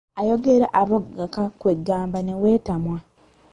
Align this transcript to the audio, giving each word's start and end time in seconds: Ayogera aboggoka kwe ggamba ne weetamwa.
Ayogera 0.19 0.67
aboggoka 0.81 1.41
kwe 1.59 1.73
ggamba 1.79 2.19
ne 2.21 2.33
weetamwa. 2.41 2.97